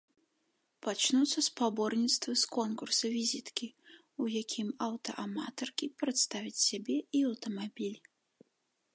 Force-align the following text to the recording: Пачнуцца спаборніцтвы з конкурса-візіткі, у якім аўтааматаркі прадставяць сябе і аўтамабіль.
Пачнуцца 0.85 1.39
спаборніцтвы 1.47 2.33
з 2.43 2.47
конкурса-візіткі, 2.55 3.67
у 4.25 4.29
якім 4.43 4.67
аўтааматаркі 4.87 5.89
прадставяць 6.01 6.63
сябе 6.69 6.97
і 7.21 7.25
аўтамабіль. 7.33 7.99